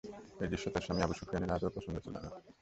এ 0.43 0.45
দৃশ্য 0.51 0.65
তার 0.73 0.83
স্বামী 0.85 1.01
আবু 1.05 1.13
সুফিয়ানের 1.19 1.53
আদৌ 1.55 1.69
পছন্দনীয় 1.75 2.03
ছিল 2.05 2.15
না। 2.15 2.29